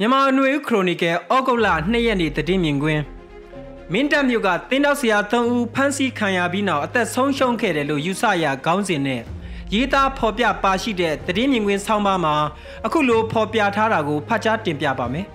[0.00, 3.02] မြန်မာအနွေခရိုနီကယ်ဩဂုတ်လ2ရက်နေ့တည်င်းမြင်ကွင်း
[3.92, 9.22] မင်းတပ်မြို့ကတင်းတောက်ဆရာ3ဦးဖမ်းဆီးခံရပြီးနောက်အသက်ဆုံးရှုံးခဲ့တယ်လို့ယူဆရခေါင်းစဉ်နဲ့
[9.74, 12.34] ရေးသားဖော်ပြပါရှိတဲ့တည်င်းမြင်ကွင်းဆောင်းပါးမှာ
[12.86, 15.26] အခုလိုဖော်ပြထားတာကိုဖတ်ကြားတင်ပြပါမယ်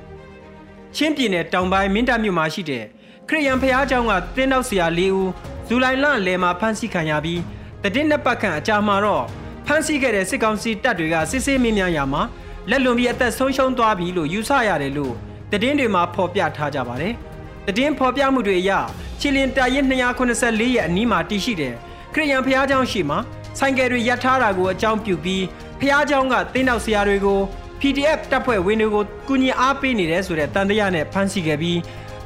[0.96, 2.84] ။ချင်းပြည်နယ်တောင်ပိုင်းမင်းတပ်မြို့မှာရှိတဲ့
[3.28, 5.30] ခရစ်ယာန်ဖျားเจ้าကတင်းတောက်ဆရာ၄ဦး
[5.68, 7.42] ဇူလိုင်လလယ်မှာဖမ်းဆီးခံရပြီး
[7.84, 9.26] တည်င်းနှစ်ပတ်ခန့်အကြာမှာတော့
[9.66, 12.22] ဖမ်းဆီးခဲ့တဲ့စစ်ကောင်စီတပ်တွေကစစ်ဆေးမင်းများရာမှာ
[12.70, 15.14] လက်လွန်ပြီးအသက်ဆုံးရှုံးသွားပြီလို့ယူဆရတယ်လို့
[15.52, 17.14] တည်င်းတွေမှာဖော်ပြထားကြပါတယ်။
[17.78, 18.72] တည်င်းဖော်ပြမှုတွေအရ
[19.20, 21.74] ချီလင်တာရင်284ရဲ့အနီးမှာတည်ရှိတဲ့
[22.14, 23.20] ခရစ်ယာန်ဖျားเจ้าရှိမှာ
[23.60, 25.44] ဆိုင်ကယ်တွေရပ်ထားတာကိုအကြောင်းပြုပြီး
[25.80, 27.40] ဖျားเจ้าကတင်းနောက်ဆရာတွေကို
[27.80, 31.80] PDF တပ်ဖွဲ့ဝင်တွေကိုကူညီအားပေးနေတယ်ဆိုတဲ့တန်တရားနဲ့ဖမ်းဆီးခဲ့ပြီး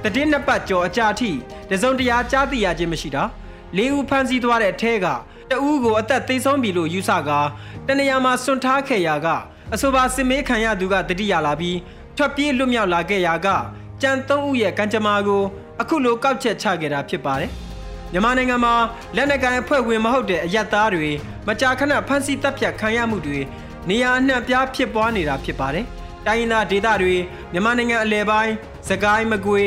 [0.04, 1.32] တည်င်းနှစ်ပတ်ကျော်အကြာထိ
[1.70, 3.24] တစုံတရာကြားသိရခြင်းမရှိတာ
[3.78, 5.06] လေးဦးဖမ်းဆီးသွားတဲ့အထဲက
[5.50, 7.40] တအူးကိုအသက်သိဆုံးပြီလို့ယူဆကာ
[7.88, 9.28] တနေရာမှာစွန့်ထားခဲ့ရာက
[9.75, 11.79] အဆိုပါစစ်မေးခံရသူကတတိယလာပြီး
[12.17, 13.49] ထွက်ပြေးလွတ်မြောက်လာခဲ့ရာက
[14.03, 15.43] ကြံ၃ဦးရဲ့ကံကြမ္မာကို
[15.81, 17.51] အခုလိုကောက်ချက်ချခဲ့တာဖြစ်ပါတယ်။
[18.13, 18.75] မြန်မာနိုင်ငံမှာ
[19.17, 21.09] လက်နက်ကိုင်အဖွဲ့ဝင်မဟုတ်တဲ့အယက်သားတွေ
[21.49, 23.39] မကြာခဏဖမ်းဆီးတပ်ဖြတ်ခံရမှုတွေ
[23.89, 25.85] နေရာအနှံ့ပြားဖြစ်ပွားနေတာဖြစ်ပါတယ်။
[26.27, 27.15] တိုင်းရင်းသားဒေသတွေ
[27.53, 28.53] မြန်မာနိုင်ငံအလဲပိုင်း
[28.89, 29.63] စကိုင်းမကွေ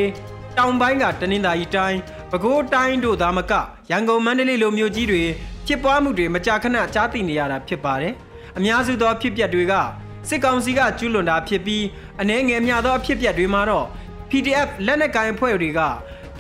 [0.58, 2.00] တောင်ပိုင်းကတနင်္သာရီတိုင်း
[2.32, 3.54] ပဲခူးတိုင်းတို့သာမက
[3.92, 5.24] ရန်ကုန်မန္တလေးလိုမြို့ကြီးတွေ
[5.68, 8.14] ဖြစ်ပွားမှုတွေမကြာခဏကြားသိနေရတာဖြစ်ပါတယ်။
[8.58, 9.74] အများစုသောဖြစ်ပျက်တွေက
[10.28, 11.84] စစ်ကောင်စီကကျူးလွန်တာဖြစ်ပြီး
[12.22, 13.86] အ ਨੇ ငယ်များသောဖြစ်ပျက်တွေမှာတော့
[14.30, 15.80] PDF လက်နက်ကိုင်အဖွဲ့တွေက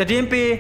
[0.10, 0.52] တည်င်းပေး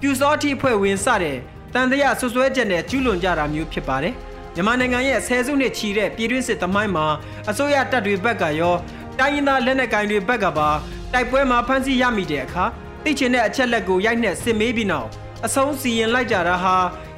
[0.00, 1.36] ပြူစောတိအဖွဲ့ဝင်စတဲ့
[1.74, 4.14] တန်တရားဆွဆွဲချက်နဲ့ကျူးလွန်ကြတာမျိုးဖြစ်ပါတယ်
[4.54, 7.06] မြန်မာနိုင်ငံရဲ့ဆယ်စုနှစ်ချီတဲ့ပြည်တွင်းစစ်သမိုင်းမှာ
[7.50, 8.74] အစိုးရတပ်တွေဘက်ကရော
[9.18, 10.68] တိုင်းရင်းသားလက်နက်ကိုင်တွေဘက်ကပါ
[11.12, 12.64] တိုက်ပွဲမှာဖမ်းဆီးရမိတဲ့အခါ
[13.04, 15.08] သိချင်တဲ့အချက်လက်ကိုရိုက်နှက်စစ်မေးပြီးနောက်
[15.46, 16.74] အဆုံးစီရင်လိုက်ကြတာဟာ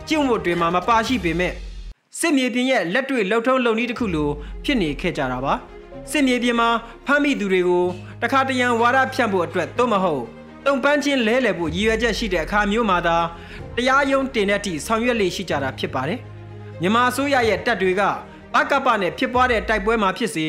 [0.08, 1.52] ကျင့်ဝတ်တွေမှာမပါရှိပေမဲ့
[2.24, 4.30] စစ်မြေပြင်ရဲ့လက်တွေ့လှုပ်ထုံးလုံနည်းတစ်ခုလို
[4.64, 5.54] ဖြစ်နေခဲ့ကြတာပါ
[6.10, 6.68] စစ်မြေပြင်မှာ
[7.06, 7.84] ဖမ်းမိသူတွေကို
[8.22, 10.22] တခါတရံဝါဒဖြန့်ဖို့အတွက်သို့မဟုတ်
[10.66, 13.16] တုံပန်းချင်းလဲလှယ်ဖို့ရည်ရွယ်ချက်ရှိတဲ့အခါမျိုးမှာသာ
[13.76, 16.18] တရားရုံးတင်တဲ့အထိဆောင်ရွက်လေရှိကြတာဖြစ်ပါတယ်
[16.80, 18.02] မြန်မာအစိုးရရဲ့တပ်တွေက
[18.54, 20.46] ဘကပနဲ့ဖြစ်ပွားတဲ့တိုက်ပွဲမှာဖြစ်စေ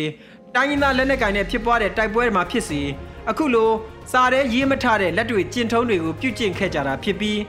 [0.56, 2.82] တိုင်းရင်းသားလက်နက်ကိုင်နဲ့ဖြစ်ပွားတဲ့တိုက်ပွဲမှာဖြစ်စေ
[3.30, 3.70] အခုလို
[4.12, 7.40] စားတဲ့ရေးမထတဲ့လက်တွေကျင့်ထုံးတွေကိုပြုကျင့်ခဲ့ကြတာဖြစ်ပြီး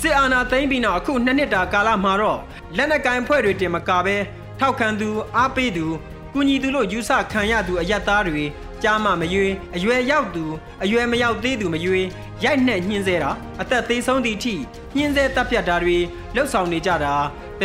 [0.00, 2.40] စစ်အာဏာသိမ်းပြီးနောက်အခုနှစ်နှစ်တာကာလမှာတော့
[2.76, 4.16] လက်နက်ကိုင်ဖွဲ့တွေတင်မကပဲ
[4.58, 5.86] ထောက်ခံသူအားပေးသူ
[6.34, 8.44] ကုညီသူလို့ယူဆခံရသူအယက်သားတွေ
[8.82, 10.44] ကြားမမရွေးအရွယ်ရောက်သူ
[10.82, 12.06] အရွယ်မရောက်သေးသူမရွေး
[12.44, 13.30] ရိုက်နှက်ညှင်းဆဲတာ
[13.60, 14.54] အသက်သေးဆုံးသည့်အထိ
[14.96, 15.98] ညှင်းဆဲတပ်ဖြတ်တာတွေ
[16.34, 17.14] လှုပ်ဆောင်နေကြတာ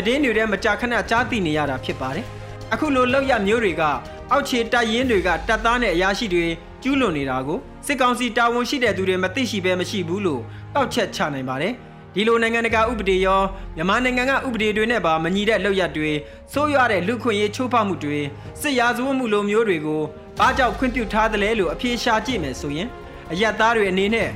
[0.06, 2.26] တည်င်းတွေထဲမကြာခဏကြားသိနေရတာဖြစ်ပါတယ်
[2.74, 3.84] အခုလိုလောက်ရမျိုးတွေက
[4.32, 6.46] အောက်ခြေတပ်ရင်းတွေကတပ်သားနဲ့အရာရှိတွေ
[6.84, 10.42] ကျူးလွန်နေတာကိုစစ်ကောင်စီတာဝန်ရှိတဲ့သူတွေမသိရှိဘဲမရှိဘူးလို့
[10.74, 11.74] တောက်ချက်ချနိုင်ပါတယ်
[12.16, 13.42] ဒီလိုနိုင်ငံတကာဥပဒေရော
[13.76, 16.12] မြန်မာနိုင်ငံကဥပဒေတွေနဲ့ပါမညီတဲ့လုပ်ရက်တွေ
[16.54, 18.20] ဆိုးရွားတဲ့လူခွင့်ရေးချိုးဖောက်မှုတွေ
[18.62, 20.02] စစ်ရာဇဝတ်မှုလိုမျိုးတွေကို
[20.40, 22.90] ဘာကြောင့်ခွင့်ပြုထားသလဲလို့အပြေရှားကြည့်မယ်ဆိုရင်
[23.32, 24.30] အယက်သားတွေအနေနဲ့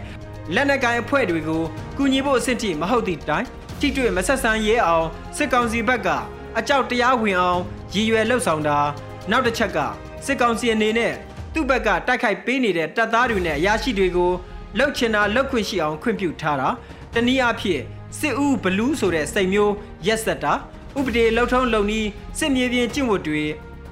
[0.55, 1.63] လက်နက်ကိုင်အဖွဲ့တွေကို
[1.97, 3.45] ကူညီဖို့အဆင့်ထိမဟုတ်သည့်တိုင်
[3.79, 5.07] ထိတွေ့မဆက်ဆံရဲအောင်
[5.37, 6.07] စစ်ကောင်စီဘက်က
[6.57, 7.61] အကြောက်တရားဝင်အောင်
[7.93, 8.79] ရည်ရွယ်လှုပ်ဆောင်တာ
[9.31, 9.77] နောက်တစ်ချက်က
[10.25, 11.13] စစ်ကောင်စီအနေနဲ့
[11.53, 14.31] သူ့ဘက်ကတိုက်ခိုက်ပေးနေတဲ့တပ်သားတွေနဲ့အရာရှိတွေကို
[14.77, 16.69] လှုပ်ချင်တာလှုပ်ခွင့်ရှိအောင်ခွင့်ပြုထားတာ
[17.14, 17.82] တနည်းအားဖြင့်
[18.18, 19.74] စစ်ဦးဘလူးဆိုတဲ့စိတ်မျိုး
[20.06, 20.54] ရက်ဆက်တာ
[20.98, 23.44] ဥပဒေလှုပ်ထုံးလုံနီးစစ်မြေပြင်ကျင့်ဝတ်တွေ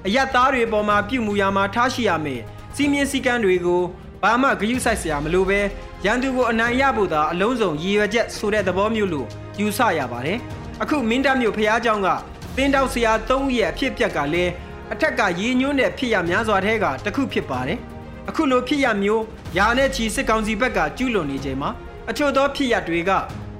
[0.05, 2.41] အယက်သားတွေပေါ်မှာပြုမှုရာမှာထားရှိရမယ်
[2.75, 3.81] စီမင်းစည်းကမ်းတွေကို
[4.23, 5.59] ဘာမှဂရုစိုက်စရာမလိုပဲ
[6.05, 9.27] ရန်သူကိုအနိုင်ရဖို့သာအလုံးစုံရည်ရွယ်ချက်ဆိုတဲ့သဘောမျိုးလို့
[9.59, 10.39] ယူဆရပါတယ်
[10.81, 12.07] အခုမင်းတပ်မြို့ဖျားเจ้าက
[12.55, 14.51] တင်းတောက်ဆရာ၃ဦးရဲ့အဖြစ်ပြက်ကလည်း
[14.93, 17.79] အထက်ကရည်ညွှန်းတဲ့ဖြစ်ရများစွာထဲကတစ်ခုဖြစ်ပါတယ်
[18.29, 19.23] အခုလိုဖြစ်ရမျိုး
[19.57, 21.69] ယာနဲ့ချီစစ်ကောင်စီဘက်ကကျူးလွန်နေချိန်မှာ
[22.10, 23.10] အချို့သောဖြစ်ရပ်တွေက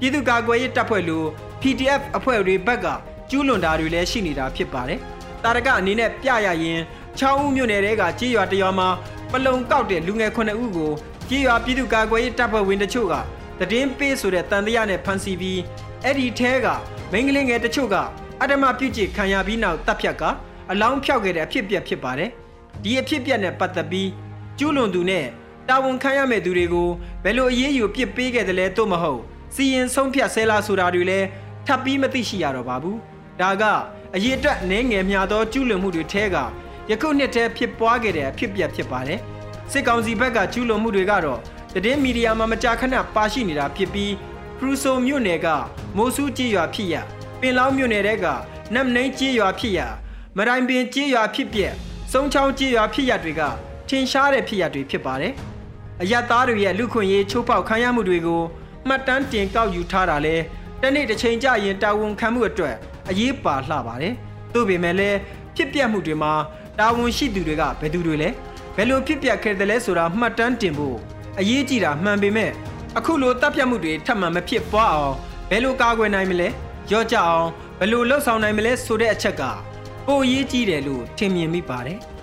[0.01, 1.25] ပြည်သူ့ကာကွယ်ရေးတပ်ဖွဲ့လို
[1.61, 2.87] PDF အဖွဲ့တွေဘက်က
[3.31, 5.01] ကျူးလွန်တာတွေလည်းရှိနေတာဖြစ်ပါတယ်။
[5.45, 6.81] တာရကအနေနဲ့ပြရရင်
[7.19, 8.89] ချောင်းဦးမြို့နယ်တဲကကြေးရွာတရွာမှာ
[9.33, 10.93] ပလုံကောက်တဲ့လူငယ်9ဦးကို
[11.29, 13.15] ကြေးရွာပြည်သူ့ကာကွယ်ရေးတပ်ဖွဲ့ဝင်တချို့က
[13.71, 15.61] တည်င်းပေးဆိုတဲ့တန်တရားနဲ့ဖမ်းဆီးပြီး
[16.05, 16.67] အဲ့ဒီထဲက
[17.13, 17.97] မိန်းကလေးငယ်တချို့က
[18.43, 20.23] အဓမ္မပြုကျခံရပြီးနောက်တပ်ဖြတ်က
[20.71, 22.31] အလောင်းဖြောက်ခဲ့တဲ့အဖြစ်အပျက်ဖြစ်ပါတယ်။
[22.83, 24.09] ဒီအဖြစ်အပျက်နဲ့ပတ်သက်ပြီး
[24.59, 25.27] ကျူးလွန်သူနဲ့
[25.69, 26.89] တာဝန်ခံရမယ့်သူတွေကို
[27.25, 29.21] ဘယ်လိုအရေးယူပစ်ပေးခဲ့တယ်လဲတို့မဟုတ်
[29.55, 31.27] စီရင်ဆုံးဖြတ်ဆဲလားဆိုတာတွေလည်း
[31.67, 32.99] ထပ်ပြီးမသိရှိရတော့ပါဘူး
[33.41, 33.65] ဒါက
[34.15, 36.37] အရေးအတွက်နည်းငယ်များသောကျူးလွန်မှုတွေထဲက
[36.91, 39.21] ယခုနှစ်ထဲဖြစ်ပွားခဲ့တဲ့အဖြစ်ပြက်ဖြစ်ပါတယ်
[39.73, 41.41] စစ်ကောင်စီဘက်ကကျူးလွန်မှုတွေကတော့
[41.85, 44.13] တည်င်းမီဒီယာမှာမကြာခဏပါရှိနေတာဖြစ်ပြီး
[44.59, 45.47] ခရူဆိုမြို့နယ်က
[45.97, 46.95] မိုးဆူးကြေးရွာဖြစ်ရ
[47.41, 48.27] ပင်လောင်းမြို့နယ်တဲက
[48.75, 49.81] နမ်နှိန်ကြေးရွာဖြစ်ရ
[50.37, 51.73] မရိုင်ပင်ကြေးရွာဖြစ်ပြက်
[52.13, 53.43] စုံချောင်းကြေးရွာဖြစ်ရတွေက
[53.89, 55.35] ထင်ရှားတဲ့ဖြစ်ရတွေဖြစ်ပါတယ်
[56.03, 58.43] အယက်သားတွေရဲ့လူခွင့်ရေးချိုးဖောက်ခံရမှုတွေကို
[58.89, 60.37] မှတ်တမ်းတင်ကောက်ယူထားတာလဲ
[60.83, 62.77] တနေ့တစ်ချိန်ကြရင်တာဝန်ခံမှုအတွက်
[63.11, 64.15] အရေးပါလှပါတယ်။
[64.55, 65.19] သို့ပေမဲ့လည်း
[65.57, 66.33] ဖြစ်ပျက်မှုတွေမှာ
[66.79, 68.29] တာဝန်ရှိသူတွေကဘယ်သူတွေလဲ
[68.75, 70.97] ဖဘယ်လိုဖြစ်ပျက်ခဲ့တယ်လဲဆိုတာမှတ်တမ်းတင်ဖို့
[71.39, 72.51] အရေးကြီးတာမှန်ပေမဲ့
[72.99, 75.15] အခုလိုတပ်ဖြတ်မှုတွေထပ်မံမဖြစ်ပွားအောင်
[75.51, 76.49] ဘယ်လိုကာကွယ်နိုင်မလဲ
[76.93, 77.49] ရော့ကြအောင်
[77.79, 79.43] ဘယ်လိုလှုပ်ဆောင်နိုင်မလဲဆိုတဲ့အချက်က
[80.07, 81.99] ပိုအရေးကြီးတယ်လို့ထင်မြင်မိပါတယ်။